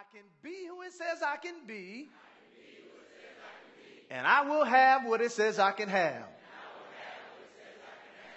[0.00, 2.08] I can be who it says I can be,
[4.10, 6.24] and I will have what it says I can have.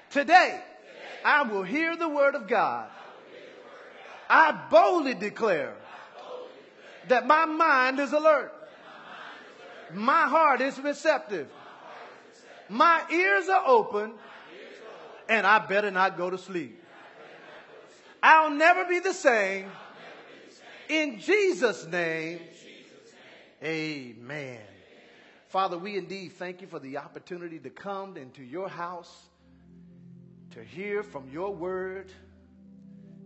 [0.10, 0.60] Today,
[1.23, 2.89] I will hear the word of God.
[4.29, 5.73] I boldly declare
[7.07, 8.52] that my mind is alert.
[9.93, 11.48] My heart is receptive.
[12.68, 14.11] My ears are open,
[15.30, 16.84] and I better not go to sleep.
[18.21, 19.71] I'll never be the same.
[20.89, 22.39] In Jesus' name,
[23.64, 24.60] amen.
[25.47, 29.29] Father, we indeed thank you for the opportunity to come into your house,
[30.51, 32.11] to hear from your word,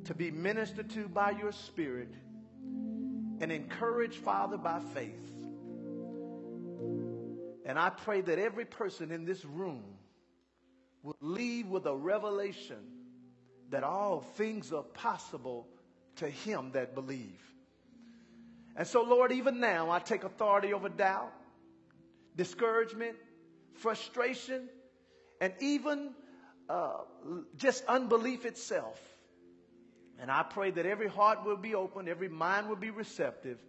[0.05, 2.13] to be ministered to by your spirit,
[3.39, 5.31] and encouraged, Father, by faith.
[7.65, 9.83] And I pray that every person in this room
[11.03, 12.77] will leave with a revelation
[13.69, 15.67] that all things are possible
[16.17, 17.41] to him that believe.
[18.75, 21.33] And so, Lord, even now, I take authority over doubt,
[22.35, 23.15] discouragement,
[23.73, 24.69] frustration,
[25.41, 26.11] and even
[26.69, 26.97] uh,
[27.57, 28.99] just unbelief itself.
[30.19, 33.59] And I pray that every heart will be open, every mind will be receptive,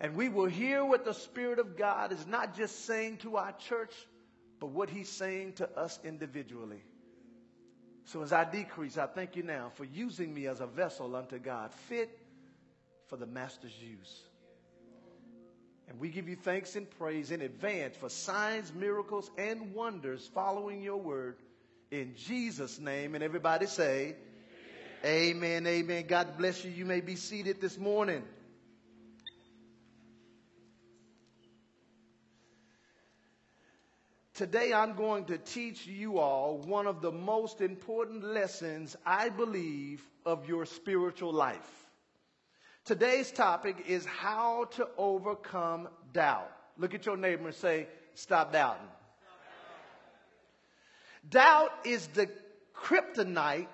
[0.00, 3.52] and we will hear what the Spirit of God is not just saying to our
[3.52, 3.94] church,
[4.58, 6.82] but what He's saying to us individually.
[8.04, 11.38] So as I decrease, I thank you now for using me as a vessel unto
[11.38, 12.18] God, fit
[13.06, 14.22] for the Master's use.
[15.88, 20.80] And we give you thanks and praise in advance for signs, miracles, and wonders following
[20.80, 21.36] your word.
[21.90, 23.14] In Jesus' name.
[23.14, 24.16] And everybody say,
[25.04, 25.66] Amen, amen.
[25.66, 26.04] amen.
[26.06, 26.70] God bless you.
[26.70, 28.22] You may be seated this morning.
[34.42, 40.02] Today I'm going to teach you all one of the most important lessons, I believe,
[40.26, 41.88] of your spiritual life.
[42.84, 46.50] Today's topic is how to overcome doubt.
[46.76, 48.88] Look at your neighbor and say, Stop doubting.
[51.30, 52.28] Doubt is the
[52.74, 53.68] kryptonite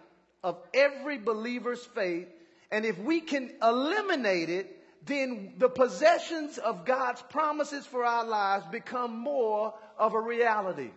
[0.44, 2.28] of every believer's faith,
[2.70, 8.66] and if we can eliminate it, then the possessions of God's promises for our lives
[8.70, 10.90] become more of a reality.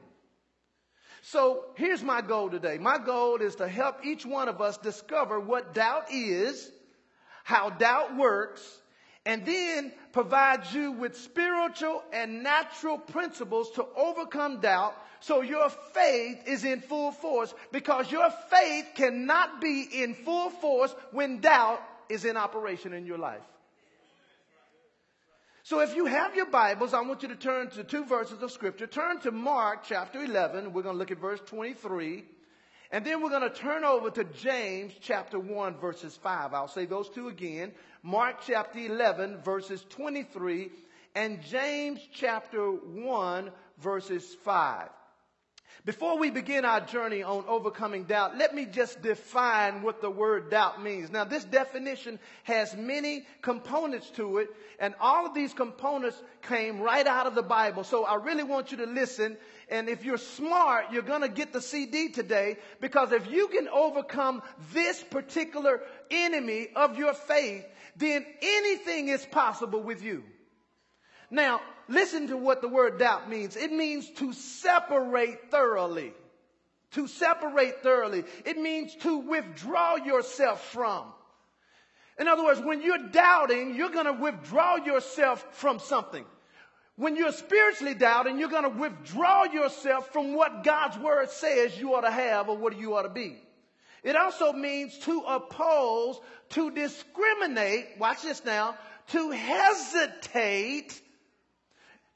[1.22, 2.78] So here's my goal today.
[2.78, 6.72] My goal is to help each one of us discover what doubt is,
[7.44, 8.62] how doubt works,
[9.25, 16.39] and then provide you with spiritual and natural principles to overcome doubt so your faith
[16.47, 21.79] is in full force because your faith cannot be in full force when doubt
[22.09, 23.41] is in operation in your life.
[25.72, 28.52] So if you have your Bibles, I want you to turn to two verses of
[28.52, 28.88] Scripture.
[28.88, 30.74] Turn to Mark chapter 11.
[30.74, 32.26] We're going to look at verse 23.
[32.92, 36.54] And then we're going to turn over to James chapter 1 verses 5.
[36.54, 37.72] I'll say those two again.
[38.04, 40.72] Mark chapter 11 verses 23
[41.16, 43.50] and James chapter 1
[43.80, 44.90] verses 5.
[45.84, 50.52] Before we begin our journey on overcoming doubt, let me just define what the word
[50.52, 51.09] doubt means.
[51.09, 54.50] Now, this definition has many components to it,
[54.80, 57.84] and all of these components came right out of the Bible.
[57.84, 59.38] So I really want you to listen.
[59.70, 64.44] And if you're smart, you're to get the CD today because if you can overcome
[64.74, 65.81] this particular
[66.12, 67.66] enemy of your faith,
[67.96, 70.24] then anything is possible with you.
[71.31, 73.56] Now, listen to what the word doubt means.
[73.56, 76.13] It means to separate thoroughly.
[76.91, 78.24] To separate thoroughly.
[78.46, 81.06] It means to withdraw yourself from.
[82.19, 86.25] In other words, when you're doubting, you're going to withdraw yourself from something.
[86.96, 91.96] When you're spiritually doubting, you're going to withdraw yourself from what God's word says you
[91.96, 93.38] ought to have or what you ought to be.
[94.03, 96.19] It also means to oppose,
[96.50, 98.75] to discriminate, watch this now,
[99.07, 101.00] to hesitate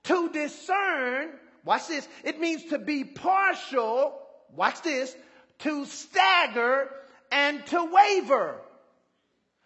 [0.05, 1.29] to discern,
[1.63, 4.19] watch this, it means to be partial,
[4.55, 5.15] watch this,
[5.59, 6.89] to stagger
[7.31, 8.61] and to waver.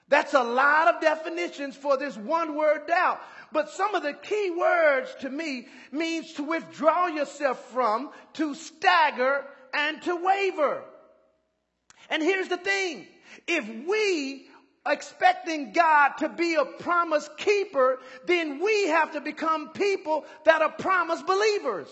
[0.08, 3.22] That's a lot of definitions for this one word doubt.
[3.52, 9.46] But some of the key words to me means to withdraw yourself from, to stagger,
[9.74, 10.84] and to waver.
[12.10, 13.08] And here's the thing.
[13.48, 14.49] If we
[14.86, 20.72] expecting God to be a promise keeper, then we have to become people that are
[20.72, 21.88] promise believers.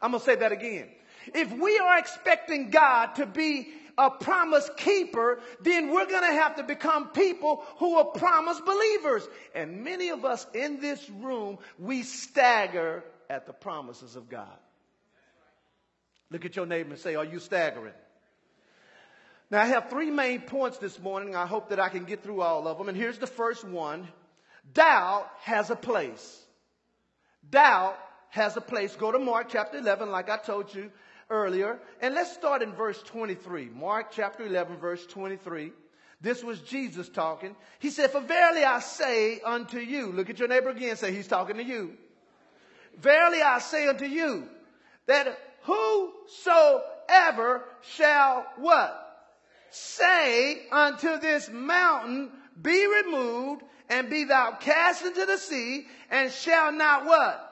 [0.00, 0.88] I'm going to say that again.
[1.34, 3.68] If we are expecting God to be
[3.98, 9.28] a promise keeper, then we're going to have to become people who are promise believers.
[9.54, 14.58] And many of us in this room, we stagger at the promises of God.
[16.30, 17.94] Look at your neighbor and say, Are you staggering?
[19.50, 21.34] Now, I have three main points this morning.
[21.34, 22.88] I hope that I can get through all of them.
[22.88, 24.06] And here's the first one
[24.72, 26.38] doubt has a place.
[27.50, 27.96] Doubt
[28.28, 28.94] has a place.
[28.94, 30.92] Go to Mark chapter 11, like I told you
[31.28, 31.80] earlier.
[32.00, 33.70] And let's start in verse 23.
[33.74, 35.72] Mark chapter 11, verse 23.
[36.20, 37.56] This was Jesus talking.
[37.80, 41.26] He said, For verily I say unto you, look at your neighbor again, say, He's
[41.26, 41.94] talking to you.
[42.98, 44.46] Verily I say unto you,
[45.06, 47.64] that whosoever
[47.96, 49.09] shall what?
[49.70, 52.30] Say unto this mountain,
[52.60, 57.46] be removed and be thou cast into the sea and shall not what?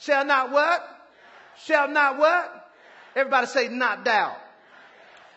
[0.00, 0.86] Shall not what?
[1.64, 2.72] Shall not what?
[3.16, 4.36] Everybody say not doubt.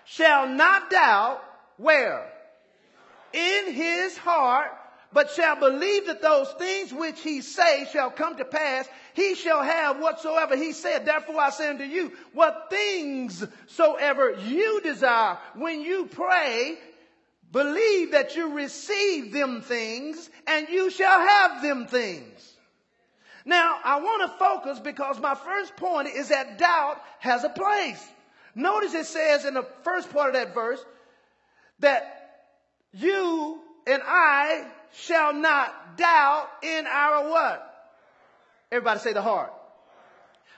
[0.05, 1.41] Shall not doubt
[1.77, 2.31] where?
[3.33, 4.71] In his heart,
[5.13, 9.63] but shall believe that those things which he say shall come to pass, he shall
[9.63, 11.05] have whatsoever he said.
[11.05, 16.77] Therefore I say unto you, what things soever you desire when you pray,
[17.51, 22.53] believe that you receive them things and you shall have them things.
[23.45, 28.05] Now, I want to focus because my first point is that doubt has a place.
[28.55, 30.83] Notice it says in the first part of that verse
[31.79, 32.43] that
[32.91, 37.73] you and I shall not doubt in our what?
[38.71, 39.53] Everybody say the heart.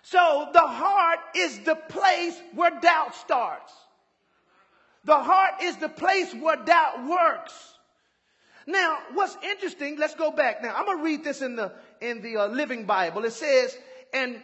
[0.01, 3.73] So the heart is the place where doubt starts.
[5.05, 7.53] The heart is the place where doubt works.
[8.65, 10.75] Now, what's interesting, let's go back now.
[10.75, 11.71] I'm going to read this in the,
[12.01, 13.25] in the uh, Living Bible.
[13.25, 13.75] It says,
[14.13, 14.41] and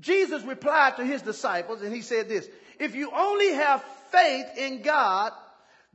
[0.00, 2.48] Jesus replied to his disciples and he said this,
[2.78, 5.32] if you only have faith in God,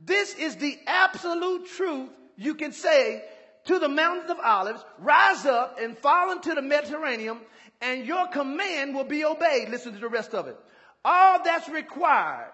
[0.00, 3.24] this is the absolute truth you can say
[3.64, 7.38] to the mountains of olives, rise up and fall into the Mediterranean
[7.80, 9.68] and your command will be obeyed.
[9.68, 10.56] Listen to the rest of it.
[11.04, 12.52] All that's required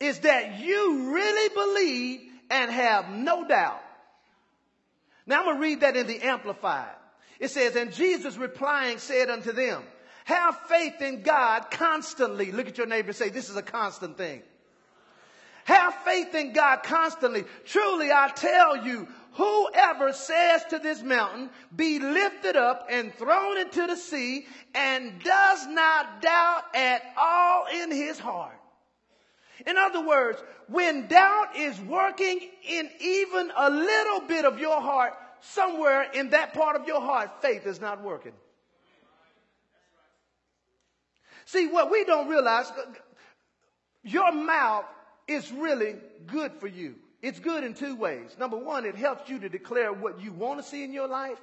[0.00, 2.20] is that you really believe
[2.50, 3.80] and have no doubt.
[5.26, 6.94] Now I'm going to read that in the Amplified.
[7.38, 9.82] It says, and Jesus replying said unto them,
[10.24, 12.50] have faith in God constantly.
[12.50, 14.42] Look at your neighbor and say, this is a constant thing.
[15.66, 17.42] Have faith in God constantly.
[17.64, 23.84] Truly, I tell you, whoever says to this mountain, be lifted up and thrown into
[23.88, 24.46] the sea,
[24.76, 28.54] and does not doubt at all in his heart.
[29.66, 35.14] In other words, when doubt is working in even a little bit of your heart,
[35.40, 38.34] somewhere in that part of your heart, faith is not working.
[41.46, 42.70] See, what we don't realize,
[44.04, 44.84] your mouth
[45.28, 45.96] is really
[46.26, 46.94] good for you.
[47.22, 48.36] It's good in two ways.
[48.38, 51.38] Number one, it helps you to declare what you want to see in your life,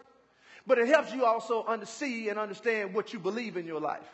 [0.66, 4.08] but it helps you also under, see and understand what you believe in your life.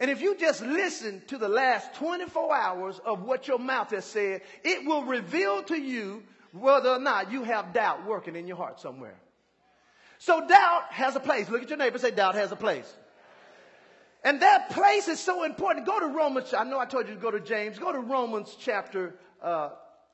[0.00, 4.04] And if you just listen to the last 24 hours of what your mouth has
[4.04, 6.22] said, it will reveal to you
[6.52, 9.16] whether or not you have doubt working in your heart somewhere.
[10.18, 11.48] So doubt has a place.
[11.48, 12.92] Look at your neighbor say doubt has a place.
[14.24, 15.86] And that place is so important.
[15.86, 16.52] Go to Romans.
[16.52, 17.78] I know I told you to go to James.
[17.78, 19.70] Go to Romans chapter uh,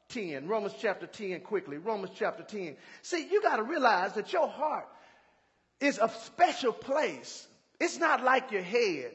[0.08, 0.46] 10.
[0.46, 1.78] Romans chapter 10 quickly.
[1.78, 2.76] Romans chapter 10.
[3.02, 4.88] See, you got to realize that your heart
[5.80, 7.46] is a special place.
[7.80, 9.12] It's not like your head.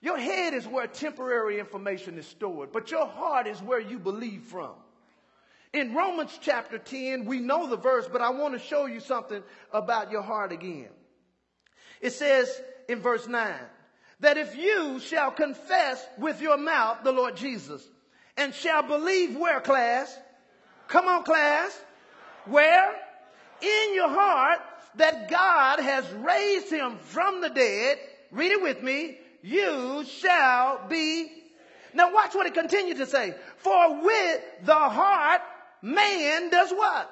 [0.00, 4.42] Your head is where temporary information is stored, but your heart is where you believe
[4.42, 4.72] from.
[5.72, 9.42] In Romans chapter 10, we know the verse, but I want to show you something
[9.72, 10.88] about your heart again.
[12.00, 13.54] It says in verse 9
[14.22, 17.86] that if you shall confess with your mouth the Lord Jesus
[18.36, 20.16] and shall believe where, class?
[20.88, 21.78] Come on, class.
[22.46, 22.92] Where?
[23.60, 24.58] In your heart
[24.96, 27.98] that God has raised him from the dead.
[28.32, 31.30] Read it with me you shall be.
[31.94, 33.34] Now watch what it continues to say.
[33.58, 35.42] For with the heart,
[35.82, 37.10] man does what?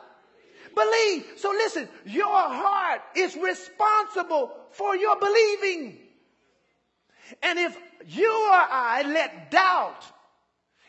[0.75, 1.27] Believe.
[1.37, 5.99] So listen, your heart is responsible for your believing.
[7.43, 10.05] And if you or I let doubt,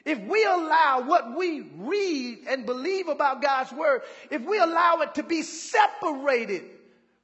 [0.05, 5.15] if we allow what we read and believe about God's word, if we allow it
[5.15, 6.63] to be separated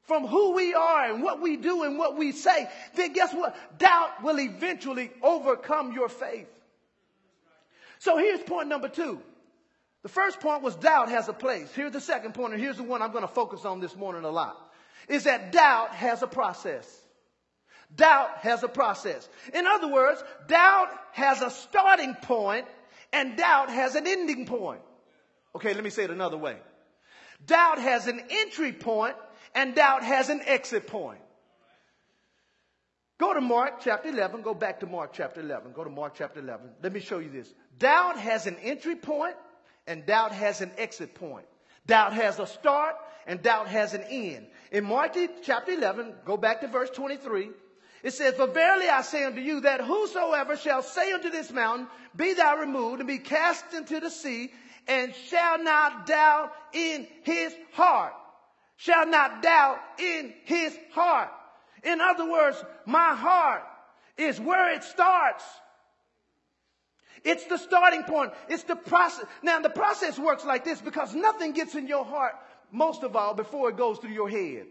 [0.04, 3.56] from who we are and what we do and what we say, then guess what?
[3.78, 6.48] Doubt will eventually overcome your faith.
[8.00, 9.20] So here's point number two.
[10.04, 11.70] The first point was doubt has a place.
[11.74, 14.24] Here's the second point, and here's the one I'm going to focus on this morning
[14.24, 14.56] a lot.
[15.10, 16.88] Is that doubt has a process.
[17.96, 19.28] Doubt has a process.
[19.54, 22.66] In other words, doubt has a starting point
[23.14, 24.82] and doubt has an ending point.
[25.56, 26.58] Okay, let me say it another way.
[27.46, 29.16] Doubt has an entry point
[29.56, 31.20] and doubt has an exit point.
[33.20, 34.44] Go to Mark chapter 11.
[34.44, 35.72] Go back to Mark chapter 11.
[35.72, 36.70] Go to Mark chapter 11.
[36.84, 37.52] Let me show you this.
[37.80, 39.36] Doubt has an entry point
[39.88, 41.46] and doubt has an exit point.
[41.88, 44.48] Doubt has a start and doubt has an end.
[44.72, 47.50] In Mark chapter 11, go back to verse 23.
[48.04, 51.88] It says, For verily I say unto you that whosoever shall say unto this mountain,
[52.16, 54.52] Be thou removed and be cast into the sea,
[54.88, 58.14] and shall not doubt in his heart,
[58.78, 61.30] shall not doubt in his heart.
[61.84, 63.64] In other words, my heart
[64.18, 65.44] is where it starts.
[67.24, 68.32] It's the starting point.
[68.48, 69.26] It's the process.
[69.42, 72.34] Now, the process works like this because nothing gets in your heart,
[72.72, 74.68] most of all, before it goes through your head.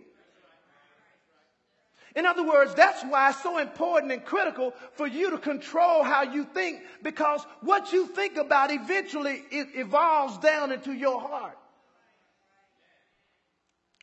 [2.16, 6.23] In other words, that's why it's so important and critical for you to control how
[6.23, 11.58] you think because what you think about eventually it evolves down into your heart.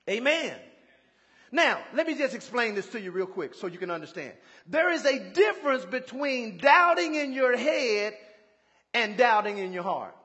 [0.08, 0.55] Amen.
[1.51, 4.34] Now, let me just explain this to you real quick so you can understand.
[4.67, 8.13] There is a difference between doubting in your head
[8.93, 10.15] and doubting in your heart.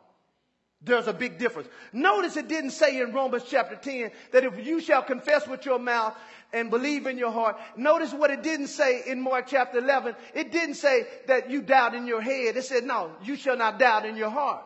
[0.80, 1.68] There's a big difference.
[1.92, 5.78] Notice it didn't say in Romans chapter 10 that if you shall confess with your
[5.78, 6.16] mouth
[6.52, 7.56] and believe in your heart.
[7.76, 10.14] Notice what it didn't say in Mark chapter 11.
[10.34, 12.56] It didn't say that you doubt in your head.
[12.56, 14.62] It said, no, you shall not doubt in your heart.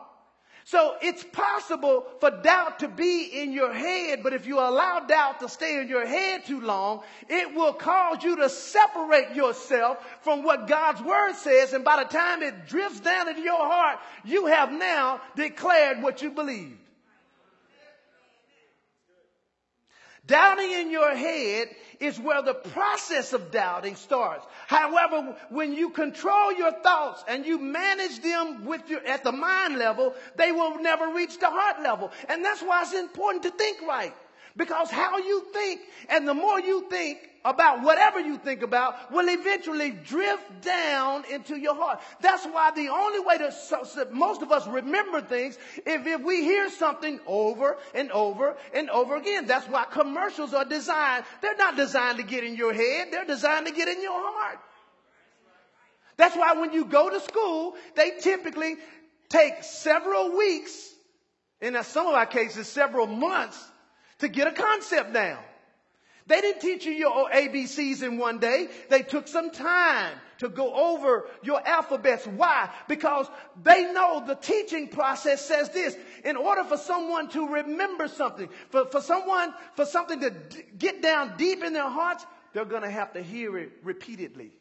[0.65, 5.41] So it's possible for doubt to be in your head, but if you allow doubt
[5.41, 10.43] to stay in your head too long, it will cause you to separate yourself from
[10.43, 11.73] what God's word says.
[11.73, 16.21] And by the time it drifts down into your heart, you have now declared what
[16.21, 16.82] you believed.
[20.25, 21.67] Doubting in your head
[21.99, 24.45] is where the process of doubting starts.
[24.67, 29.77] However, when you control your thoughts and you manage them with your, at the mind
[29.77, 32.11] level, they will never reach the heart level.
[32.29, 34.13] And that's why it's important to think right.
[34.55, 39.27] Because how you think, and the more you think about whatever you think about, will
[39.27, 42.01] eventually drift down into your heart.
[42.21, 45.57] That's why the only way to so, so most of us remember things
[45.87, 49.47] if, if we hear something over and over and over again.
[49.47, 51.25] That's why commercials are designed.
[51.41, 53.07] They're not designed to get in your head.
[53.11, 54.59] They're designed to get in your heart.
[56.15, 58.75] That's why when you go to school, they typically
[59.29, 60.93] take several weeks,
[61.59, 63.71] and in some of our cases, several months
[64.23, 65.39] to get a concept down.
[66.25, 68.69] They didn't teach you your ABCs in one day.
[68.89, 72.25] They took some time to go over your alphabets.
[72.25, 72.69] Why?
[72.87, 73.27] Because
[73.61, 75.97] they know the teaching process says this.
[76.23, 81.01] In order for someone to remember something, for, for someone, for something to d- get
[81.01, 84.51] down deep in their hearts, they're going to have to hear it repeatedly.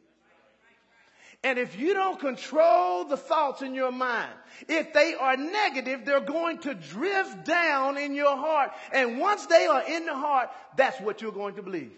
[1.45, 4.31] And if you don't control the thoughts in your mind,
[4.69, 8.71] if they are negative, they're going to drift down in your heart.
[8.93, 11.93] And once they are in the heart, that's what you're going to believe.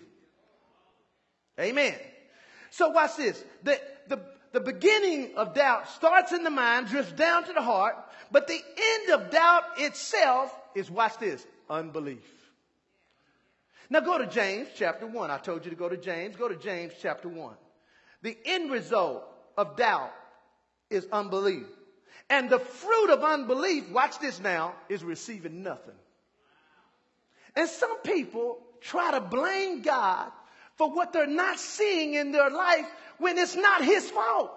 [1.61, 1.95] Amen.
[2.71, 3.45] So watch this.
[3.63, 4.19] The, the,
[4.53, 7.97] the beginning of doubt starts in the mind, drifts down to the heart,
[8.33, 8.59] but the
[8.95, 12.25] end of doubt itself is, watch this, unbelief.
[13.91, 15.31] Now go to James chapter 1.
[15.31, 16.35] I told you to go to James.
[16.35, 17.55] Go to James chapter 1.
[18.23, 19.23] The end result
[19.57, 20.13] of doubt
[20.91, 21.67] is unbelief.
[22.31, 25.95] And the fruit of unbelief, watch this now, is receiving nothing.
[27.57, 30.31] And some people try to blame God
[30.77, 32.87] for what they're not seeing in their life
[33.19, 34.51] when it's not his fault.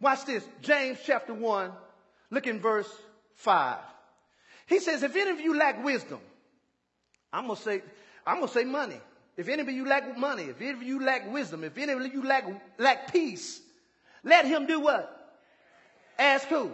[0.00, 0.44] Watch this.
[0.62, 1.72] James chapter 1,
[2.30, 2.90] look in verse
[3.36, 3.78] 5.
[4.66, 6.20] He says, if any of you lack wisdom,
[7.32, 7.82] I'm gonna say,
[8.26, 9.00] I'm gonna say money.
[9.36, 12.12] If any of you lack money, if any of you lack wisdom, if any of
[12.12, 12.44] you lack,
[12.78, 13.60] lack peace,
[14.22, 15.10] let him do what?
[16.18, 16.70] Ask who?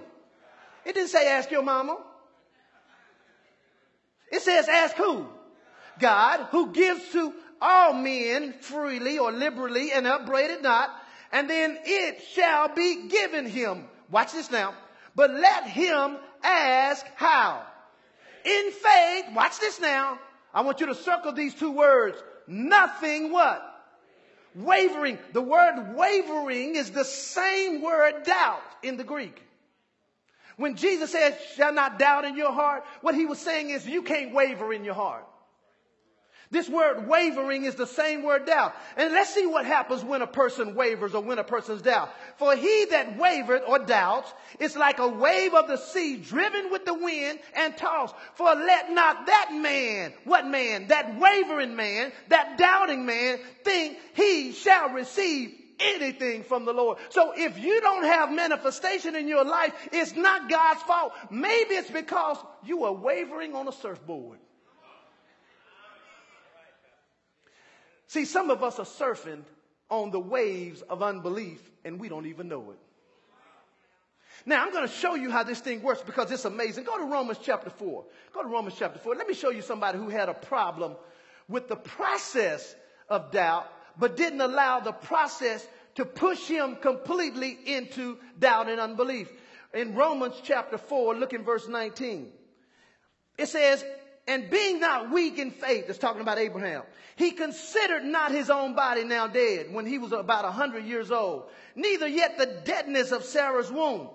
[0.84, 1.98] It didn't say ask your mama.
[4.30, 5.26] It says ask who?
[5.98, 10.90] God, who gives to all men freely or liberally and upbraided not,
[11.32, 13.84] and then it shall be given him.
[14.10, 14.74] Watch this now.
[15.14, 17.62] But let him ask how?
[18.44, 20.18] In faith, watch this now.
[20.52, 23.66] I want you to circle these two words nothing what?
[24.54, 25.18] Wavering.
[25.32, 29.40] The word wavering is the same word doubt in the Greek.
[30.56, 34.02] When Jesus said, shall not doubt in your heart, what he was saying is you
[34.02, 35.26] can't waver in your heart.
[36.52, 38.74] This word wavering is the same word doubt.
[38.96, 42.12] And let's see what happens when a person wavers or when a person's doubt.
[42.38, 46.84] For he that wavered or doubts is like a wave of the sea driven with
[46.84, 48.16] the wind and tossed.
[48.34, 50.88] For let not that man, what man?
[50.88, 56.98] That wavering man, that doubting man think he shall receive anything from the Lord.
[57.10, 61.12] So if you don't have manifestation in your life, it's not God's fault.
[61.30, 64.40] Maybe it's because you are wavering on a surfboard.
[68.10, 69.42] See, some of us are surfing
[69.88, 72.78] on the waves of unbelief and we don't even know it.
[74.44, 76.82] Now, I'm going to show you how this thing works because it's amazing.
[76.82, 78.04] Go to Romans chapter 4.
[78.34, 79.14] Go to Romans chapter 4.
[79.14, 80.96] Let me show you somebody who had a problem
[81.46, 82.74] with the process
[83.08, 85.64] of doubt, but didn't allow the process
[85.94, 89.30] to push him completely into doubt and unbelief.
[89.72, 92.32] In Romans chapter 4, look in verse 19.
[93.38, 93.84] It says,
[94.26, 96.82] and being not weak in faith, it's talking about Abraham,
[97.16, 101.10] he considered not his own body now dead when he was about a hundred years
[101.10, 104.08] old, neither yet the deadness of Sarah's womb.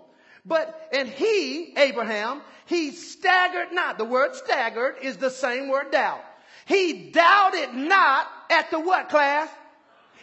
[0.45, 3.97] But, and he, Abraham, he staggered not.
[3.97, 6.24] The word staggered is the same word doubt.
[6.65, 9.50] He doubted not at the what class?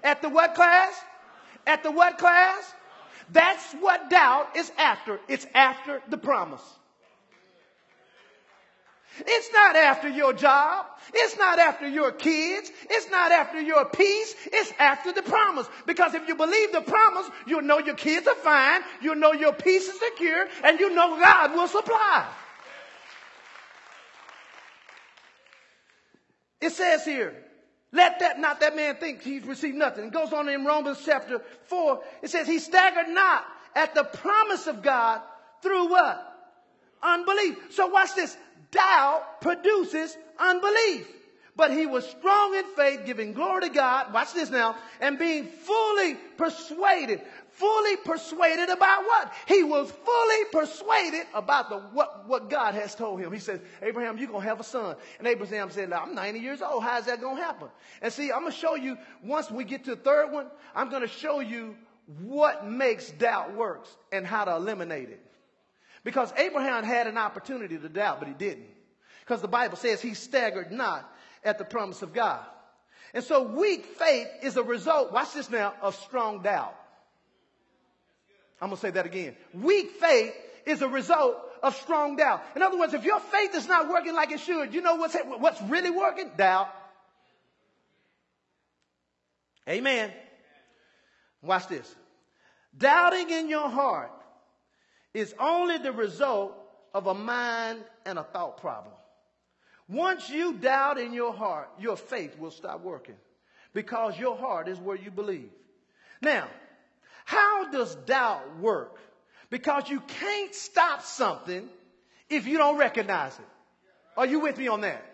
[0.03, 0.93] At the what class?
[1.67, 2.73] At the what class?
[3.31, 5.21] That's what doubt is after.
[5.29, 6.63] It's after the promise.
[9.21, 10.87] It's not after your job.
[11.13, 12.71] It's not after your kids.
[12.89, 14.35] It's not after your peace.
[14.47, 15.69] It's after the promise.
[15.87, 18.81] Because if you believe the promise, you'll know your kids are fine.
[19.01, 22.27] You'll know your peace is secure and you know God will supply.
[26.61, 27.35] It says here,
[27.93, 30.07] let that not that man think he's received nothing.
[30.07, 32.03] It goes on in Romans chapter 4.
[32.23, 35.21] It says he staggered not at the promise of God
[35.61, 36.29] through what?
[37.03, 37.57] Unbelief.
[37.71, 38.37] So watch this
[38.73, 41.07] doubt produces unbelief.
[41.55, 44.13] But he was strong in faith, giving glory to God.
[44.15, 44.75] Watch this now.
[45.03, 47.21] And being fully persuaded.
[47.51, 49.35] Fully persuaded about what?
[49.47, 53.31] He was fully persuaded about the, what, what God has told him.
[53.31, 54.97] He said, Abraham, you're going to have a son.
[55.19, 56.83] And Abraham said, I'm 90 years old.
[56.83, 57.69] How is that going to happen?
[58.01, 60.89] And see, I'm going to show you, once we get to the third one, I'm
[60.89, 61.77] going to show you
[62.23, 65.21] what makes doubt works and how to eliminate it.
[66.05, 68.67] Because Abraham had an opportunity to doubt, but he didn't.
[69.21, 71.09] Because the Bible says he staggered not
[71.45, 72.41] at the promise of God.
[73.15, 76.75] And so weak faith is a result, watch this now, of strong doubt.
[78.61, 79.37] I'm going to say that again.
[79.53, 80.35] Weak faith
[80.67, 82.43] is a result of strong doubt.
[82.57, 85.17] In other words, if your faith is not working like it should, you know what's,
[85.39, 86.31] what's really working?
[86.37, 86.69] Doubt.
[89.69, 90.13] Amen.
[91.43, 91.95] Watch this.
[92.77, 94.11] Doubting in your heart
[95.15, 96.55] is only the result
[96.95, 98.95] of a mind and a thought problem.
[99.89, 103.17] Once you doubt in your heart, your faith will stop working
[103.75, 105.51] because your heart is where you believe.
[106.21, 106.49] Now,
[107.25, 108.97] how does doubt work?
[109.51, 111.69] Because you can't stop something
[112.31, 113.45] if you don't recognize it.
[114.17, 115.05] Are you with me on that?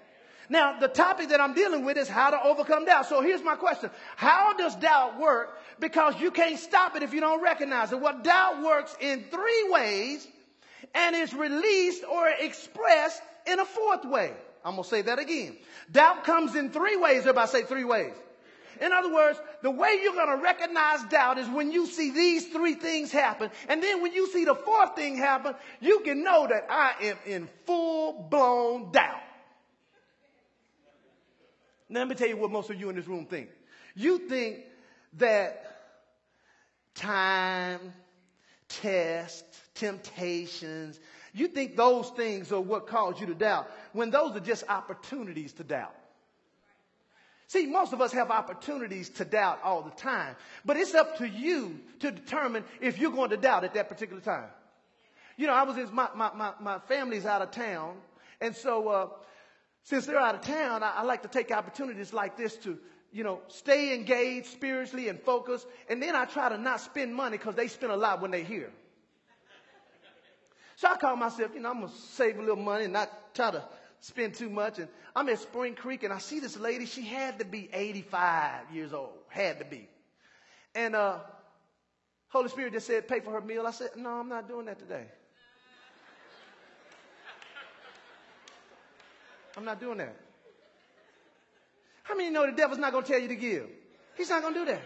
[0.48, 3.06] Now, the topic that I'm dealing with is how to overcome doubt.
[3.06, 3.90] So here's my question.
[4.16, 5.57] How does doubt work?
[5.80, 8.00] Because you can't stop it if you don't recognize it.
[8.00, 10.26] Well, doubt works in three ways
[10.94, 14.32] and is released or expressed in a fourth way.
[14.64, 15.56] I'm going to say that again.
[15.90, 17.20] Doubt comes in three ways.
[17.20, 18.12] Everybody say three ways.
[18.80, 22.46] In other words, the way you're going to recognize doubt is when you see these
[22.48, 23.50] three things happen.
[23.68, 27.16] And then when you see the fourth thing happen, you can know that I am
[27.26, 29.20] in full blown doubt.
[31.88, 33.48] Now, let me tell you what most of you in this room think.
[33.94, 34.58] You think
[35.14, 35.67] that
[36.98, 37.80] time,
[38.68, 41.00] tests, temptations,
[41.32, 45.52] you think those things are what cause you to doubt when those are just opportunities
[45.54, 45.94] to doubt.
[47.46, 51.28] See, most of us have opportunities to doubt all the time, but it's up to
[51.28, 54.50] you to determine if you're going to doubt at that particular time.
[55.36, 57.96] You know, I was in, my, my, my, my family's out of town,
[58.40, 59.08] and so uh,
[59.84, 62.76] since they're out of town, I, I like to take opportunities like this to,
[63.12, 65.66] you know, stay engaged spiritually and focused.
[65.88, 68.42] And then I try to not spend money because they spend a lot when they're
[68.42, 68.70] here.
[70.76, 73.34] So I call myself, you know, I'm going to save a little money and not
[73.34, 73.64] try to
[74.00, 74.78] spend too much.
[74.78, 76.86] And I'm at Spring Creek and I see this lady.
[76.86, 79.14] She had to be 85 years old.
[79.28, 79.88] Had to be.
[80.74, 81.18] And uh,
[82.28, 83.66] Holy Spirit just said, pay for her meal.
[83.66, 85.06] I said, no, I'm not doing that today.
[89.56, 90.14] I'm not doing that.
[92.08, 93.66] How many know the devil's not going to tell you to give?
[94.16, 94.80] He's not going to do that.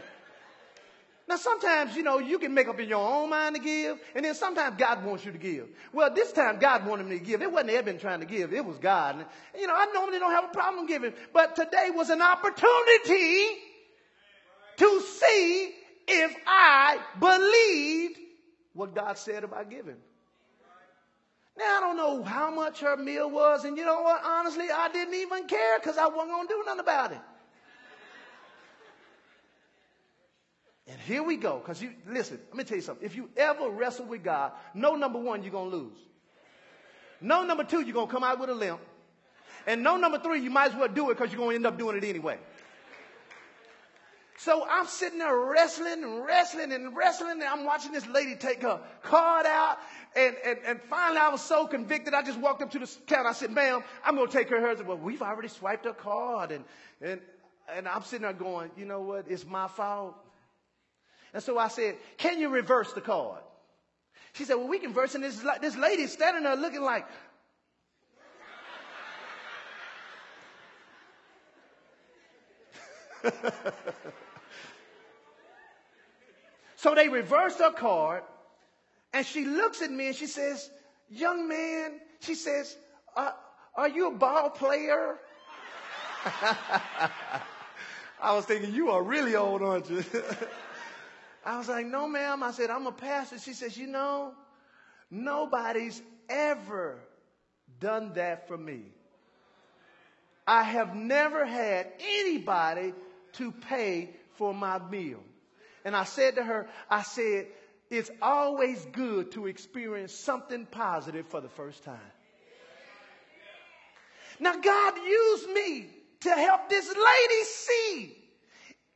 [1.29, 4.25] Now, sometimes, you know, you can make up in your own mind to give, and
[4.25, 5.69] then sometimes God wants you to give.
[5.93, 7.41] Well, this time God wanted me to give.
[7.41, 9.15] It wasn't Eben trying to give, it was God.
[9.15, 9.25] And,
[9.59, 13.47] you know, I normally don't have a problem giving, but today was an opportunity
[14.79, 15.75] to see
[16.09, 18.19] if I believed
[18.75, 19.97] what God said about giving.
[21.59, 24.23] Now, I don't know how much her meal was, and you know what?
[24.25, 27.21] Honestly, I didn't even care because I wasn't going to do nothing about it.
[30.87, 33.05] And here we go, because you, listen, let me tell you something.
[33.05, 35.99] If you ever wrestle with God, no number one, you're going to lose.
[37.21, 38.81] No number two, you're going to come out with a limp.
[39.67, 41.67] And no number three, you might as well do it because you're going to end
[41.67, 42.39] up doing it anyway.
[44.45, 48.63] So I'm sitting there wrestling and wrestling and wrestling, and I'm watching this lady take
[48.63, 49.79] her card out.
[50.17, 53.29] And, and, and finally, I was so convicted, I just walked up to the counter.
[53.29, 54.83] I said, ma'am, I'm going to take her hers.
[54.83, 56.51] Well, we've already swiped her card.
[56.51, 56.65] And,
[57.01, 57.21] and,
[57.73, 59.27] and I'm sitting there going, you know what?
[59.29, 60.17] It's my fault.
[61.33, 63.43] And so I said, can you reverse the card?
[64.33, 65.15] She said, well, we can reverse.
[65.15, 67.07] And this, this lady standing there looking like,
[76.77, 78.23] so they reversed her card,
[79.13, 80.71] and she looks at me and she says,
[81.09, 82.77] Young man, she says,
[83.17, 83.33] uh,
[83.77, 85.19] Are you a ball player?
[88.23, 90.05] I was thinking, You are really old, aren't you?
[91.45, 92.43] I was like, No, ma'am.
[92.43, 93.39] I said, I'm a pastor.
[93.39, 94.33] She says, You know,
[95.11, 96.99] nobody's ever
[97.79, 98.85] done that for me.
[100.47, 102.95] I have never had anybody
[103.35, 105.21] to pay for my meal.
[105.85, 107.47] And I said to her, I said,
[107.91, 111.99] it's always good to experience something positive for the first time.
[114.41, 115.87] Now, God used me
[116.21, 118.17] to help this lady see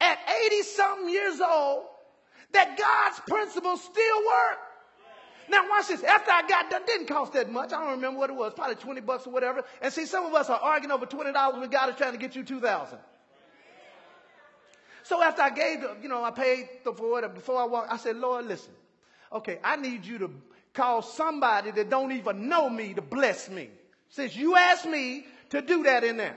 [0.01, 1.85] at 80 something years old
[2.53, 4.59] that God's principles still work.
[5.49, 6.03] Now watch this.
[6.03, 7.72] After I got done, didn't cost that much.
[7.72, 9.62] I don't remember what it was, probably 20 bucks or whatever.
[9.81, 12.35] And see, some of us are arguing over $20 when God is trying to get
[12.35, 12.99] you 2000
[15.06, 17.96] So after I gave, the, you know, I paid for it, before I walked, I
[17.96, 18.72] said, Lord, listen.
[19.32, 20.28] Okay, I need you to
[20.74, 23.70] call somebody that don't even know me to bless me.
[24.08, 26.36] Since you asked me to do that in there.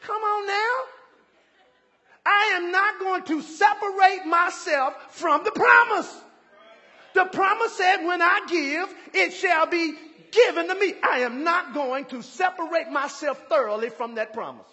[0.00, 0.78] Come on now.
[2.24, 6.10] I am not going to separate myself from the promise.
[7.12, 9.94] The promise said, when I give, it shall be
[10.30, 10.94] given to me.
[11.02, 14.66] I am not going to separate myself thoroughly from that promise.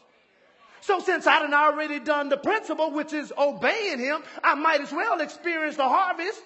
[0.81, 4.91] So since I done already done the principle, which is obeying him, I might as
[4.91, 6.39] well experience the harvest.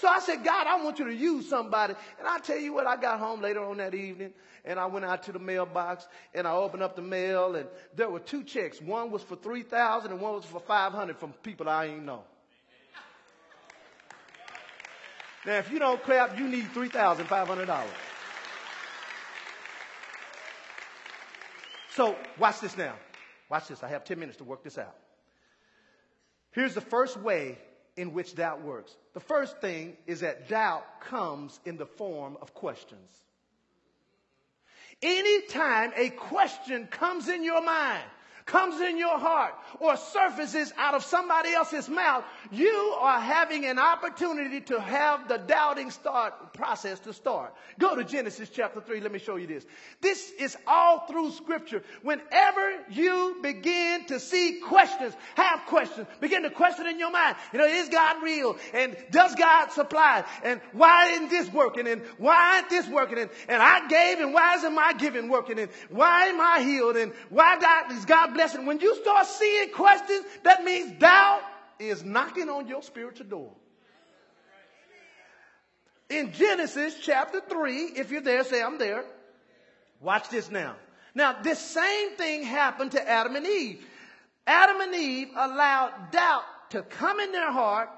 [0.00, 1.94] So I said, God, I want you to use somebody.
[2.18, 4.32] And I tell you what, I got home later on that evening
[4.64, 7.66] and I went out to the mailbox and I opened up the mail and
[7.96, 8.80] there were two checks.
[8.80, 12.22] One was for 3000 and one was for 500 from people I ain't know.
[15.48, 17.86] Now, if you don't clap, you need $3,500.
[21.94, 22.92] So, watch this now.
[23.48, 23.82] Watch this.
[23.82, 24.94] I have 10 minutes to work this out.
[26.50, 27.56] Here's the first way
[27.96, 28.94] in which doubt works.
[29.14, 33.08] The first thing is that doubt comes in the form of questions.
[35.00, 38.04] Anytime a question comes in your mind,
[38.48, 43.78] comes in your heart or surfaces out of somebody else's mouth, you are having an
[43.78, 47.54] opportunity to have the doubting start process to start.
[47.78, 49.00] Go to Genesis chapter 3.
[49.00, 49.64] Let me show you this.
[50.00, 51.82] This is all through scripture.
[52.02, 57.36] Whenever you begin to see questions, have questions, begin to question in your mind.
[57.52, 58.56] You know, is God real?
[58.72, 60.24] And does God supply?
[60.42, 61.86] And why isn't this working?
[61.86, 63.18] And why isn't this working?
[63.18, 65.58] And, and I gave and why isn't my giving working?
[65.58, 66.96] And why am I healed?
[66.96, 68.66] And why God, is God blessing.
[68.66, 71.42] When you start seeing questions, that means doubt
[71.80, 73.52] is knocking on your spiritual door.
[76.08, 79.04] In Genesis chapter 3, if you're there, say, I'm there.
[80.00, 80.76] Watch this now.
[81.16, 83.84] Now, this same thing happened to Adam and Eve.
[84.46, 87.90] Adam and Eve allowed doubt to come in their heart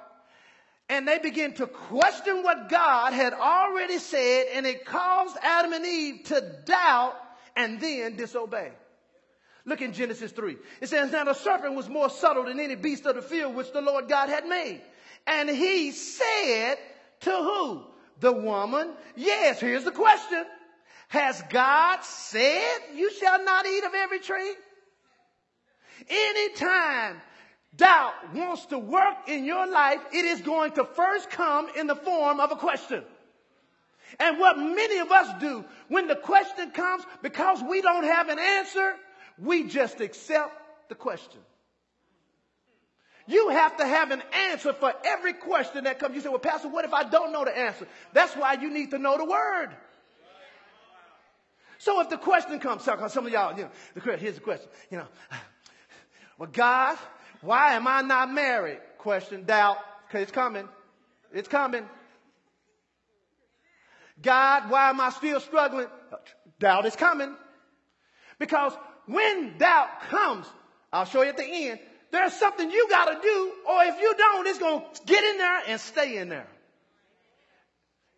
[0.89, 5.85] and they began to question what God had already said and it caused Adam and
[5.85, 7.15] Eve to doubt
[7.55, 8.73] and then disobey.
[9.65, 10.57] Look in Genesis 3.
[10.81, 13.73] It says, Now the serpent was more subtle than any beast of the field which
[13.73, 14.81] the Lord God had made.
[15.27, 16.79] And he said
[17.21, 17.83] to who?
[18.21, 18.93] The woman.
[19.17, 20.45] Yes, here's the question.
[21.09, 24.55] Has God said you shall not eat of every tree?
[26.09, 27.21] Anytime
[27.77, 31.97] doubt wants to work in your life, it is going to first come in the
[31.97, 33.05] form of a question.
[34.19, 38.39] And what many of us do when the question comes, because we don't have an
[38.39, 38.95] answer,
[39.41, 40.53] we just accept
[40.89, 41.41] the question.
[43.27, 46.17] You have to have an answer for every question that comes.
[46.17, 47.87] You say, well, Pastor, what if I don't know the answer?
[48.13, 49.71] That's why you need to know the word.
[51.79, 55.07] So if the question comes, some of y'all, you know, here's the question, you know,
[56.39, 56.99] well, God,
[57.41, 58.81] why am I not married?
[58.99, 60.69] Question, doubt, because it's coming.
[61.33, 61.89] It's coming.
[64.21, 65.87] God, why am I still struggling?
[66.59, 67.35] Doubt is coming.
[68.39, 68.73] Because
[69.11, 70.47] when doubt comes,
[70.93, 74.15] I'll show you at the end, there's something you got to do, or if you
[74.17, 76.49] don't, it's going to get in there and stay in there.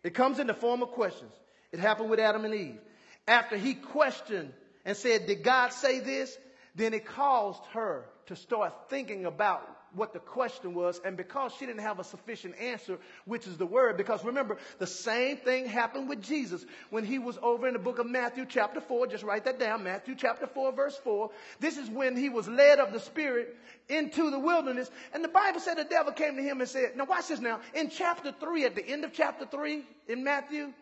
[0.03, 1.31] It comes in the form of questions.
[1.71, 2.79] It happened with Adam and Eve.
[3.27, 4.51] After he questioned
[4.85, 6.37] and said, Did God say this?
[6.75, 11.65] Then it caused her to start thinking about what the question was, and because she
[11.65, 16.09] didn't have a sufficient answer, which is the word, because remember, the same thing happened
[16.09, 19.07] with Jesus when he was over in the book of Matthew, chapter 4.
[19.07, 21.29] Just write that down Matthew, chapter 4, verse 4.
[21.59, 23.55] This is when he was led of the Spirit
[23.89, 24.89] into the wilderness.
[25.13, 27.59] And the Bible said the devil came to him and said, Now, watch this now.
[27.73, 30.73] In chapter 3, at the end of chapter 3 in Matthew,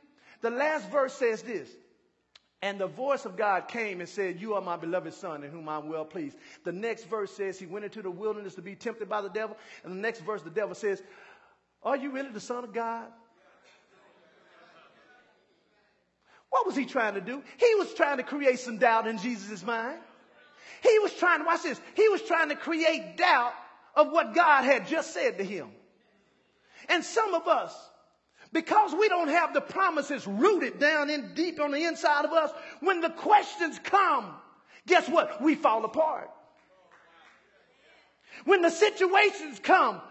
[0.42, 1.70] the last verse says this
[2.62, 5.68] and the voice of God came and said, You are my beloved son in whom
[5.68, 6.38] I'm well pleased.
[6.64, 9.58] The next verse says he went into the wilderness to be tempted by the devil.
[9.84, 11.02] And the next verse, the devil says,
[11.82, 13.08] Are you really the son of God?
[16.52, 17.42] What was he trying to do?
[17.58, 19.98] He was trying to create some doubt in Jesus' mind.
[20.84, 23.54] He was trying to, watch this, he was trying to create doubt
[23.96, 25.70] of what God had just said to him.
[26.90, 27.74] And some of us,
[28.54, 32.52] because we don't have the promises rooted down in deep on the inside of us,
[32.82, 34.34] when the questions come,
[34.88, 35.42] guess what?
[35.42, 36.30] We fall apart.
[38.46, 40.02] When the situations come,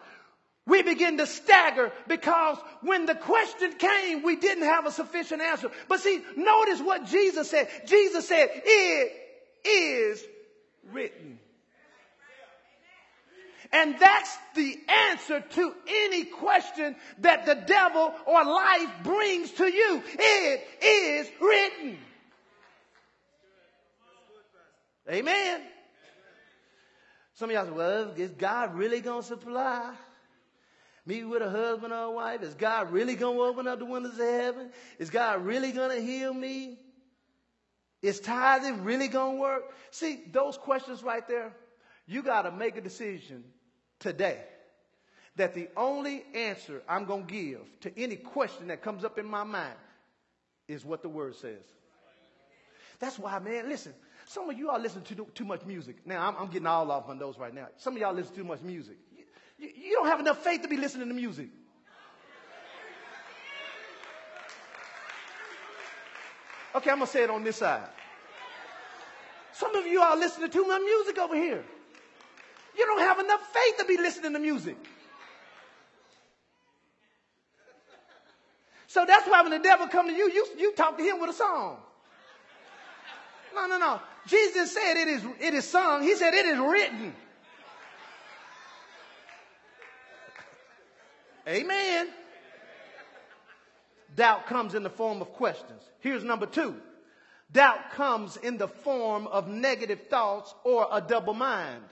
[0.67, 5.71] we begin to stagger because when the question came, we didn't have a sufficient answer.
[5.89, 7.69] But see, notice what Jesus said.
[7.87, 9.13] Jesus said, it
[9.65, 10.25] is
[10.93, 11.39] written.
[13.73, 20.03] And that's the answer to any question that the devil or life brings to you.
[20.19, 21.99] It is written.
[25.09, 25.61] Amen.
[27.35, 29.95] Some of y'all say, well, is God really going to supply
[31.07, 32.43] me with a husband or a wife?
[32.43, 34.71] Is God really going to open up the windows of heaven?
[34.99, 36.77] Is God really going to heal me?
[38.03, 39.63] Is tithing really going to work?
[39.91, 41.53] See, those questions right there,
[42.07, 43.45] you got to make a decision
[44.01, 44.39] today
[45.37, 49.27] that the only answer I'm going to give to any question that comes up in
[49.27, 49.75] my mind
[50.67, 51.63] is what the word says.
[52.99, 53.95] That's why, man, listen,
[54.27, 56.07] some of you are listening to too much music.
[56.07, 57.69] Now, I'm, I'm getting all off on those right now.
[57.77, 58.97] Some of y'all listen to too much music.
[59.17, 59.25] You,
[59.59, 61.49] you, you don't have enough faith to be listening to music.
[66.75, 67.89] Okay, I'm going to say it on this side.
[69.53, 71.65] Some of you are listening to too much music over here.
[72.81, 74.79] You don't have enough faith to be listening to music.
[78.87, 81.29] So that's why when the devil come to you, you, you talk to him with
[81.29, 81.77] a song.
[83.55, 84.01] No, no, no.
[84.27, 86.03] Jesus said it is, it is sung.
[86.03, 87.15] He said it is written.
[91.47, 92.09] Amen.
[94.17, 95.83] Doubt comes in the form of questions.
[95.99, 96.77] Here's number two.
[97.53, 101.85] Doubt comes in the form of negative thoughts or a double mind.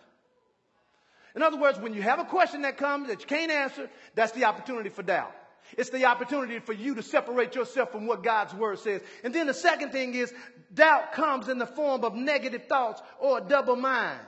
[1.39, 4.33] In other words, when you have a question that comes that you can't answer, that's
[4.33, 5.33] the opportunity for doubt.
[5.77, 9.03] It's the opportunity for you to separate yourself from what God's word says.
[9.23, 10.35] And then the second thing is
[10.75, 14.19] doubt comes in the form of negative thoughts or a double mind.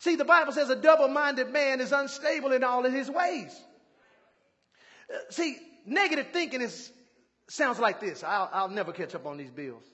[0.00, 3.56] See, the Bible says a double minded man is unstable in all of his ways.
[5.08, 6.90] Uh, see, negative thinking is,
[7.48, 8.24] sounds like this.
[8.24, 9.84] I'll, I'll never catch up on these bills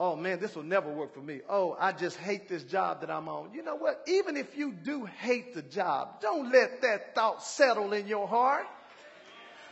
[0.00, 1.42] oh man, this will never work for me.
[1.48, 3.52] Oh, I just hate this job that I'm on.
[3.52, 4.02] You know what?
[4.08, 8.66] Even if you do hate the job, don't let that thought settle in your heart.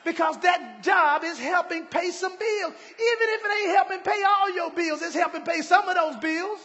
[0.04, 2.72] Because that job is helping pay some bills.
[2.72, 6.16] Even if it ain't helping pay all your bills, it's helping pay some of those
[6.16, 6.58] bills.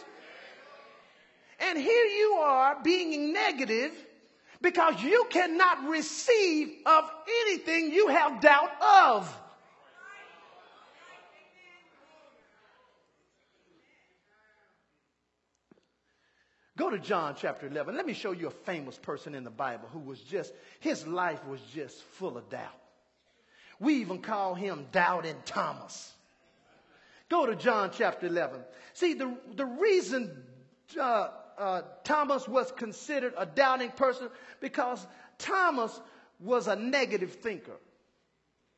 [1.58, 3.92] And here you are being negative
[4.60, 7.10] because you cannot receive of
[7.46, 9.43] anything you have doubt of.
[16.76, 17.96] Go to John chapter 11.
[17.96, 21.44] Let me show you a famous person in the Bible who was just, his life
[21.46, 22.80] was just full of doubt.
[23.78, 26.12] We even call him Doubting Thomas.
[27.28, 28.60] Go to John chapter 11.
[28.92, 30.42] See, the, the reason
[30.98, 34.28] uh, uh, Thomas was considered a doubting person
[34.60, 35.06] because
[35.38, 36.00] Thomas
[36.40, 37.76] was a negative thinker.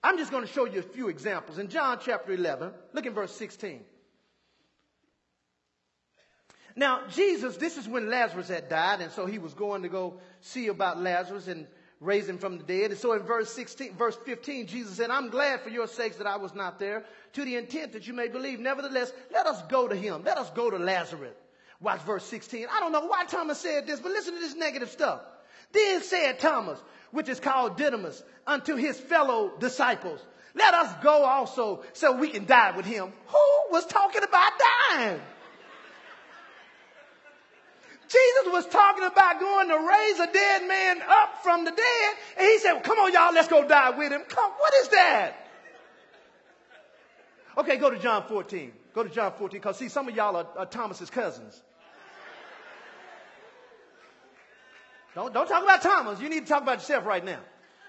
[0.03, 1.59] I'm just going to show you a few examples.
[1.59, 3.81] In John chapter 11, look in verse 16.
[6.77, 10.21] Now, Jesus, this is when Lazarus had died, and so he was going to go
[10.43, 11.67] see about Lazarus and
[12.01, 12.91] raise him from the dead.
[12.91, 16.27] And so in verse 16, verse 15, Jesus said, I'm glad for your sakes that
[16.27, 18.61] I was not there, to the intent that you may believe.
[18.61, 20.23] Nevertheless, let us go to him.
[20.23, 21.35] Let us go to Lazarus.
[21.81, 22.67] Watch verse 16.
[22.71, 25.23] I don't know why Thomas said this, but listen to this negative stuff.
[25.73, 26.79] Then said Thomas,
[27.11, 30.21] which is called Didymus, unto his fellow disciples,
[30.55, 33.13] let us go also so we can die with him.
[33.27, 34.53] Who was talking about
[34.91, 35.21] dying?
[38.09, 42.15] Jesus was talking about going to raise a dead man up from the dead.
[42.39, 44.23] And he said, well, come on, y'all, let's go die with him.
[44.29, 45.33] Come, what is that?
[47.59, 48.73] Okay, go to John 14.
[48.95, 51.61] Go to John 14, because see, some of y'all are, are Thomas's cousins.
[55.15, 56.21] Don't, don't talk about Thomas.
[56.21, 57.41] You need to talk about yourself right now.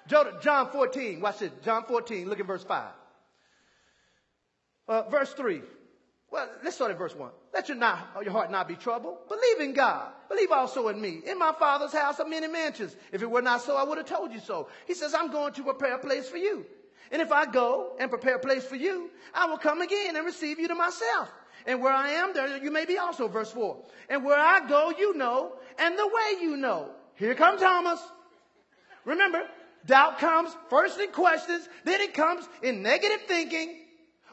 [0.08, 1.52] John 14, watch this.
[1.64, 2.86] John 14, look at verse 5.
[4.88, 5.62] Uh, verse 3.
[6.30, 7.32] Well, let's start at verse 1.
[7.54, 9.30] Let your, not, your heart not be troubled.
[9.30, 10.12] Believe in God.
[10.28, 11.22] Believe also in me.
[11.26, 12.96] In my Father's house are many mansions.
[13.14, 14.68] If it were not so, I would have told you so.
[14.86, 16.66] He says, I'm going to prepare a place for you.
[17.12, 20.26] And if I go and prepare a place for you, I will come again and
[20.26, 21.32] receive you to myself.
[21.66, 23.30] And where I am, there you may be also.
[23.30, 23.78] Verse 4.
[24.10, 26.90] And where I go, you know, and the way you know.
[27.16, 28.02] Here comes Thomas.
[29.06, 29.44] Remember,
[29.86, 33.87] doubt comes first in questions, then it comes in negative thinking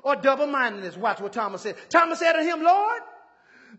[0.04, 0.96] or double mindedness.
[0.96, 1.76] Watch what Thomas said.
[1.88, 3.02] Thomas said to him, Lord,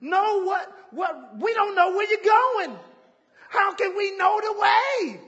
[0.02, 2.78] know what, what, we don't know where you're going.
[3.50, 5.20] How can we know the way?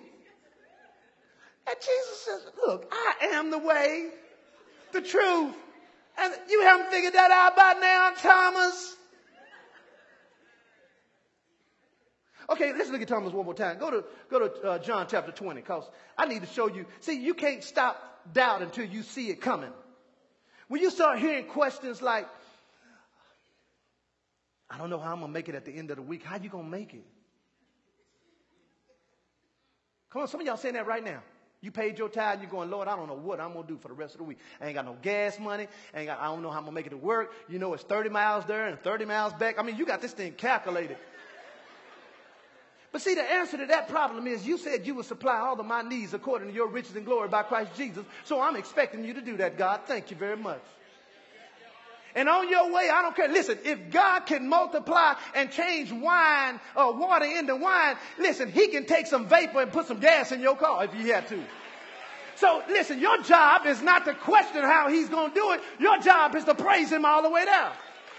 [1.68, 4.10] And Jesus says, Look, I am the way,
[4.92, 5.54] the truth.
[6.18, 8.96] And you haven't figured that out by now, Thomas.
[12.50, 13.78] Okay, let's look at Thomas one more time.
[13.78, 15.84] Go to, go to uh, John chapter 20, because
[16.18, 16.86] I need to show you.
[17.02, 18.02] See, you can't stop
[18.34, 19.72] doubt until you see it coming.
[20.68, 22.28] When you start hearing questions like,
[24.70, 26.24] I don't know how I'm going to make it at the end of the week,
[26.24, 27.06] how you going to make it?
[30.10, 31.22] Come on, some of y'all saying that right now.
[31.60, 33.88] You paid your tithe, you're going, Lord, I don't know what I'm gonna do for
[33.88, 34.38] the rest of the week.
[34.62, 36.76] I ain't got no gas money, I, ain't got, I don't know how I'm gonna
[36.76, 37.34] make it to work.
[37.50, 39.58] You know it's 30 miles there and 30 miles back.
[39.58, 40.98] I mean, you got this thing calculated.
[42.92, 45.66] But see, the answer to that problem is you said you would supply all of
[45.66, 48.06] my needs according to your riches and glory by Christ Jesus.
[48.24, 49.82] So I'm expecting you to do that, God.
[49.86, 50.62] Thank you very much.
[52.16, 53.28] And on your way, I don't care.
[53.28, 58.86] Listen, if God can multiply and change wine or water into wine, listen, he can
[58.86, 61.44] take some vapor and put some gas in your car if you had to.
[62.38, 65.62] So listen, your job is not to question how he's going to do it.
[65.80, 67.74] Your job is to praise him all the way down.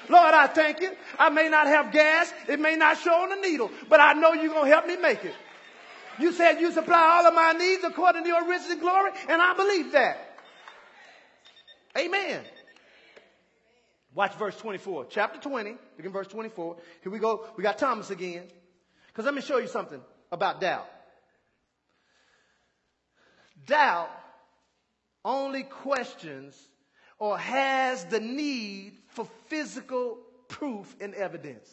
[0.08, 0.90] Lord, I thank you.
[1.18, 2.32] I may not have gas.
[2.48, 4.96] It may not show on the needle, but I know you're going to help me
[4.96, 5.34] make it.
[6.18, 9.40] You said you supply all of my needs according to your riches and glory, and
[9.40, 10.38] I believe that.
[11.96, 12.42] Amen.
[14.14, 15.06] Watch verse 24.
[15.10, 16.76] Chapter 20, begin verse 24.
[17.02, 17.46] Here we go.
[17.56, 18.44] We got Thomas again.
[19.08, 20.00] Because let me show you something
[20.32, 20.88] about doubt.
[23.66, 24.10] Doubt
[25.24, 26.56] only questions
[27.18, 31.68] or has the need for physical proof and evidence.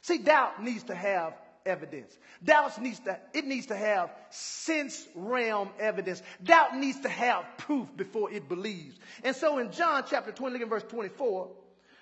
[0.00, 1.34] See, doubt needs to have
[1.66, 2.16] evidence.
[2.42, 6.22] Doubt needs to, it needs to have sense realm evidence.
[6.42, 8.98] Doubt needs to have proof before it believes.
[9.22, 11.50] And so in John chapter 20, look at verse 24,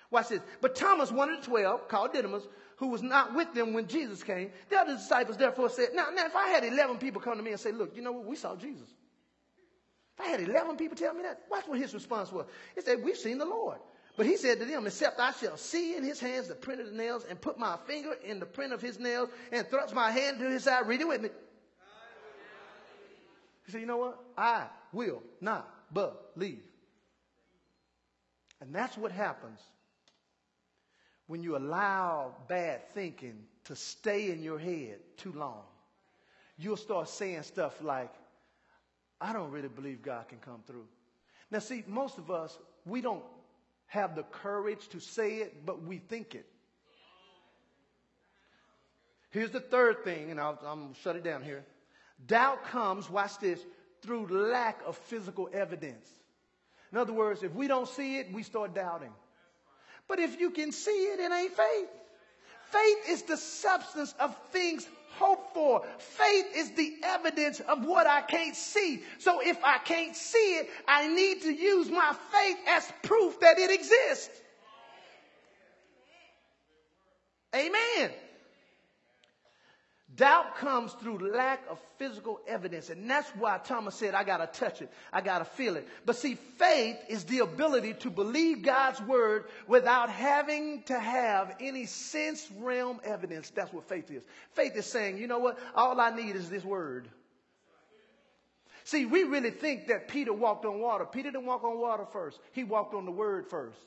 [0.09, 0.39] watch this.
[0.61, 2.43] But Thomas, one of the twelve, called Didymus,
[2.77, 6.27] who was not with them when Jesus came, the other disciples therefore said, now, now
[6.27, 8.37] if I had 11 people come to me and say, look, you know what, we
[8.37, 8.87] saw Jesus.
[10.17, 12.45] If I had 11 people tell me that, watch what his response was.
[12.73, 13.79] He said, we've seen the Lord.
[14.15, 16.87] But he said to them, except I shall see in his hands the print of
[16.87, 20.11] the nails and put my finger in the print of his nails and thrust my
[20.11, 20.87] hand into his side.
[20.87, 21.29] Read it with me.
[23.65, 24.19] He said, you know what?
[24.37, 26.61] I will not believe.
[28.61, 29.59] And that's what happens
[31.27, 35.63] when you allow bad thinking to stay in your head too long.
[36.57, 38.13] You'll start saying stuff like,
[39.19, 40.85] I don't really believe God can come through.
[41.49, 43.23] Now, see, most of us, we don't
[43.93, 46.47] have the courage to say it, but we think it.
[49.29, 51.63] Here's the third thing, and I'll, I'm going to shut it down here.
[52.25, 53.59] Doubt comes, watch this,
[54.01, 56.09] through lack of physical evidence.
[56.91, 59.13] In other words, if we don't see it, we start doubting.
[60.07, 61.89] But if you can see it, it ain't faith.
[62.71, 65.83] Faith is the substance of things hope for.
[65.97, 69.01] Faith is the evidence of what I can't see.
[69.19, 73.57] So if I can't see it, I need to use my faith as proof that
[73.57, 74.41] it exists.
[77.55, 78.11] Amen.
[80.15, 82.89] Doubt comes through lack of physical evidence.
[82.89, 84.91] And that's why Thomas said, I got to touch it.
[85.11, 85.87] I got to feel it.
[86.05, 91.85] But see, faith is the ability to believe God's word without having to have any
[91.87, 93.49] sense realm evidence.
[93.49, 94.23] That's what faith is.
[94.51, 95.57] Faith is saying, you know what?
[95.73, 97.07] All I need is this word.
[98.83, 101.05] See, we really think that Peter walked on water.
[101.05, 102.39] Peter didn't walk on water first.
[102.51, 103.79] He walked on the word first.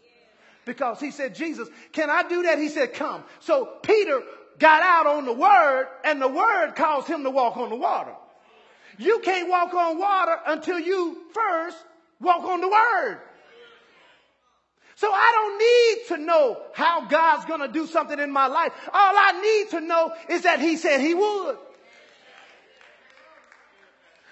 [0.64, 2.59] Because he said, Jesus, can I do that?
[2.59, 3.22] He said, come.
[3.39, 4.20] So Peter
[4.59, 8.15] got out on the word and the word caused him to walk on the water.
[8.99, 11.77] You can't walk on water until you first
[12.21, 13.21] walk on the word.
[14.97, 18.73] So I don't need to know how God's going to do something in my life.
[18.91, 21.59] All I need to know is that he said he would.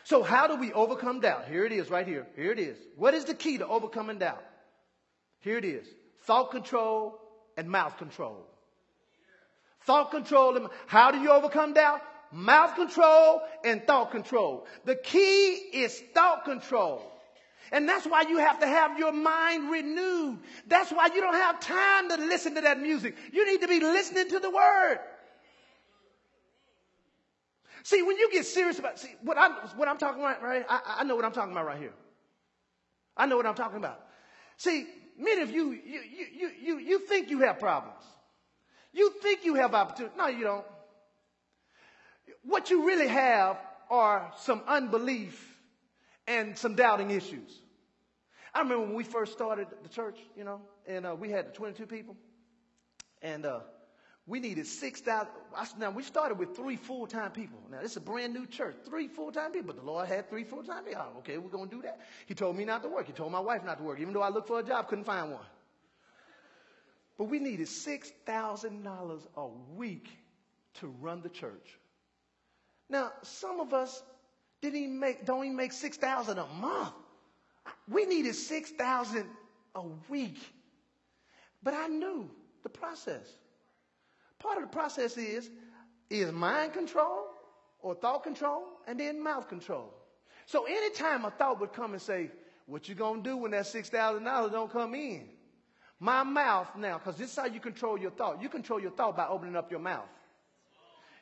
[0.05, 1.49] So how do we overcome doubt?
[1.49, 2.27] Here it is right here.
[2.37, 2.79] Here it is.
[2.97, 4.43] What is the key to overcoming doubt?
[5.41, 5.87] Here it is.
[6.22, 7.20] thought control
[7.59, 8.47] and mouth control.
[9.87, 10.68] Thought control.
[10.87, 12.01] How do you overcome doubt?
[12.32, 14.66] Mouth control and thought control.
[14.85, 17.11] The key is thought control.
[17.70, 20.39] And that's why you have to have your mind renewed.
[20.66, 23.16] That's why you don't have time to listen to that music.
[23.32, 24.99] You need to be listening to the word.
[27.85, 30.97] See, when you get serious about, see, what I'm, what I'm talking about right, I,
[31.01, 31.93] I know what I'm talking about right here.
[33.16, 34.01] I know what I'm talking about.
[34.57, 34.87] See,
[35.18, 36.01] many of you, you,
[36.37, 38.03] you, you, you think you have problems.
[38.95, 40.14] You think you have opportunity.
[40.16, 40.64] No, you don't.
[42.45, 43.59] What you really have
[43.90, 45.59] are some unbelief
[46.26, 47.61] and some doubting issues.
[48.55, 51.86] I remember when we first started the church, you know, and uh, we had 22
[51.86, 52.16] people,
[53.20, 53.61] and uh,
[54.26, 55.28] we needed 6,000.
[55.78, 57.59] Now, we started with three full time people.
[57.70, 60.30] Now, this is a brand new church, three full time people, but the Lord had
[60.30, 61.03] three full time people.
[61.18, 62.01] Okay, we're going to do that.
[62.26, 63.07] He told me not to work.
[63.07, 63.99] He told my wife not to work.
[63.99, 65.45] Even though I looked for a job, couldn't find one.
[67.16, 69.46] But we needed $6,000 a
[69.76, 70.08] week
[70.80, 71.78] to run the church.
[72.88, 74.02] Now, some of us
[74.60, 76.92] didn't even make, don't even make 6,000 a month.
[77.88, 79.26] We needed 6,000
[79.74, 80.38] a week.
[81.62, 82.28] But I knew
[82.62, 83.26] the process.
[84.38, 85.48] Part of the process is,
[86.10, 87.26] is mind control
[87.80, 89.94] or thought control and then mouth control.
[90.46, 92.30] So anytime a thought would come and say,
[92.66, 95.28] what you gonna do when that $6,000 don't come in?
[96.01, 98.42] My mouth now, because this is how you control your thought.
[98.42, 100.09] You control your thought by opening up your mouth.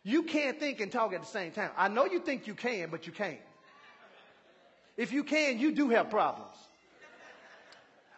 [0.02, 1.70] You can't think and talk at the same time.
[1.76, 3.38] I know you think you can, but you can't.
[4.96, 6.50] If you can, you do have problems.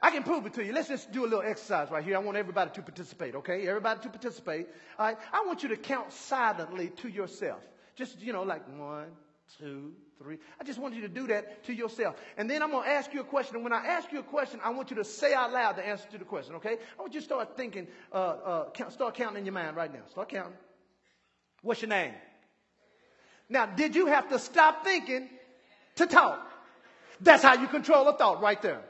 [0.03, 0.73] I can prove it to you.
[0.73, 2.17] Let's just do a little exercise right here.
[2.17, 3.67] I want everybody to participate, okay?
[3.67, 4.69] Everybody to participate.
[4.99, 5.17] All right.
[5.33, 7.61] I want you to count silently to yourself.
[7.97, 9.07] Just, you know, like one,
[9.59, 10.39] two, three.
[10.61, 12.17] I just want you to do that to yourself.
[12.37, 13.57] And then I'm going to ask you a question.
[13.57, 15.87] And when I ask you a question, I want you to say out loud the
[15.87, 16.77] answer to the question, okay?
[16.99, 19.93] I want you to start thinking, uh, uh, count, start counting in your mind right
[19.93, 20.03] now.
[20.11, 20.57] Start counting.
[21.63, 22.13] What's your name?
[23.49, 25.29] Now, did you have to stop thinking
[25.97, 26.51] to talk?
[27.21, 28.83] That's how you control a thought right there.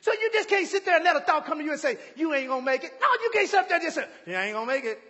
[0.00, 1.96] So you just can't sit there and let a thought come to you and say,
[2.16, 2.92] you ain't gonna make it.
[3.00, 5.00] No, you can't sit there and just say, you ain't gonna make it.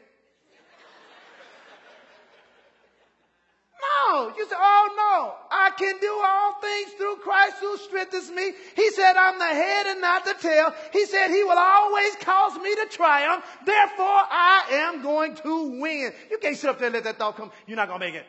[4.36, 8.52] You say, oh no, I can do all things through Christ who strengthens me.
[8.76, 10.72] He said, I'm the head and not the tail.
[10.92, 13.44] He said, he will always cause me to triumph.
[13.66, 16.12] Therefore, I am going to win.
[16.30, 17.50] You can't sit up there and let that thought come.
[17.66, 18.26] You're not gonna make it.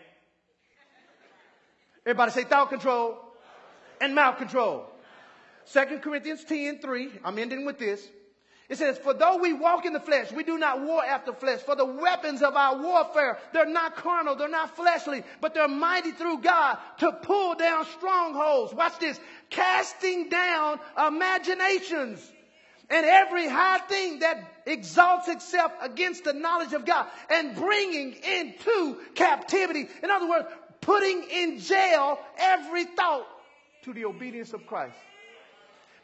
[2.05, 3.17] Everybody say thought control
[4.01, 4.86] and mouth control.
[5.71, 7.11] 2 Corinthians 10 3.
[7.23, 8.07] I'm ending with this.
[8.68, 11.59] It says, For though we walk in the flesh, we do not war after flesh.
[11.59, 16.11] For the weapons of our warfare, they're not carnal, they're not fleshly, but they're mighty
[16.11, 18.74] through God to pull down strongholds.
[18.74, 19.20] Watch this.
[19.51, 22.32] Casting down imaginations
[22.89, 28.97] and every high thing that exalts itself against the knowledge of God and bringing into
[29.13, 29.88] captivity.
[30.03, 30.47] In other words,
[30.82, 33.28] putting in jail every thought
[33.84, 34.97] to the obedience of Christ.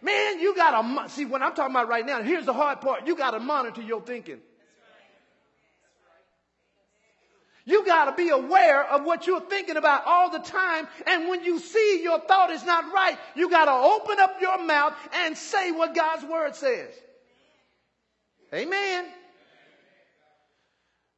[0.01, 2.23] Man, you got to see what I'm talking about right now.
[2.23, 3.05] Here's the hard part.
[3.05, 4.39] You got to monitor your thinking.
[7.65, 10.87] You got to be aware of what you're thinking about all the time.
[11.05, 14.63] And when you see your thought is not right, you got to open up your
[14.63, 16.89] mouth and say what God's word says.
[18.53, 19.05] Amen.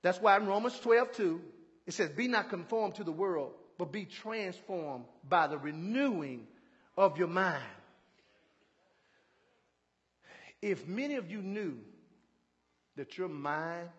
[0.02, 1.42] That's why in Romans 12, 2,
[1.88, 6.46] it says, Be not conformed to the world, but be transformed by the renewing
[6.98, 7.64] of your mind.
[10.64, 11.78] If many of you knew
[12.96, 13.90] that your mind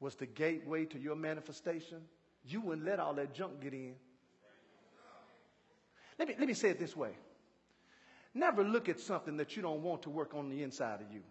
[0.00, 2.02] was the gateway to your manifestation,
[2.44, 3.94] you wouldn't let all that junk get in.
[6.18, 7.12] Let me, let me say it this way.
[8.34, 11.22] Never look at something that you don't want to work on the inside of you.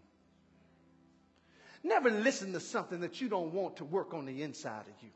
[1.83, 5.11] Never listen to something that you don't want to work on the inside of you.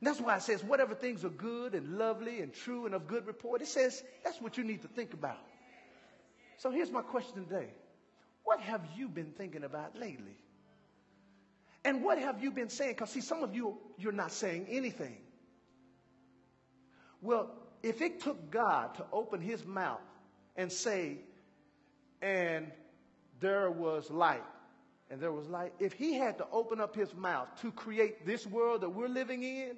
[0.00, 3.06] And that's why it says, whatever things are good and lovely and true and of
[3.06, 5.38] good report, it says that's what you need to think about.
[6.58, 7.70] So here's my question today
[8.48, 10.38] what have you been thinking about lately?
[11.84, 12.92] And what have you been saying?
[12.92, 15.18] Because, see, some of you, you're not saying anything.
[17.20, 17.50] Well,
[17.82, 20.00] if it took God to open his mouth
[20.56, 21.18] and say,
[22.22, 22.72] and
[23.38, 24.44] there was light,
[25.10, 28.46] and there was light, if he had to open up his mouth to create this
[28.46, 29.72] world that we're living in,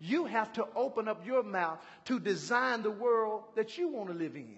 [0.00, 4.14] you have to open up your mouth to design the world that you want to
[4.14, 4.56] live in.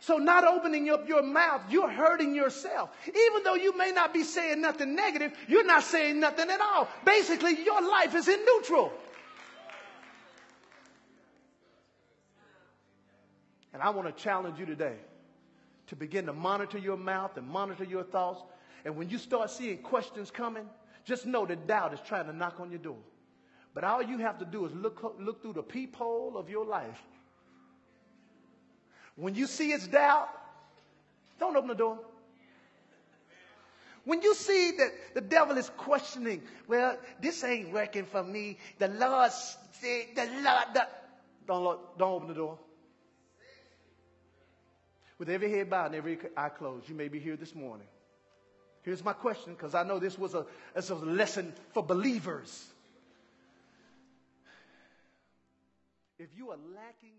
[0.00, 2.90] So not opening up your mouth, you're hurting yourself.
[3.06, 6.88] Even though you may not be saying nothing negative, you're not saying nothing at all.
[7.04, 8.92] Basically, your life is in neutral.
[13.74, 14.96] And I want to challenge you today
[15.88, 18.42] to begin to monitor your mouth and monitor your thoughts.
[18.86, 20.64] And when you start seeing questions coming,
[21.04, 22.98] just know that doubt is trying to knock on your door.
[23.74, 27.00] But all you have to do is look, look through the peephole of your life.
[29.16, 30.28] When you see it's doubt,
[31.38, 31.98] don't open the door.
[34.04, 38.56] When you see that the devil is questioning, well, this ain't working for me.
[38.78, 40.86] The Lord said, the Lord, the...
[41.46, 42.58] Don't, don't open the door.
[45.18, 47.86] With every head bowed and every eye closed, you may be here this morning.
[48.82, 52.66] Here's my question, because I know this was, a, this was a lesson for believers.
[56.18, 57.12] If you are lacking